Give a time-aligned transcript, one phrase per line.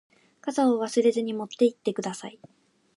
[0.41, 2.39] 傘を忘れずに持って行ってください。